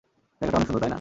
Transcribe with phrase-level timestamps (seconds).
[0.37, 0.89] জায়গাটা অনেক সুন্দর, তাই না?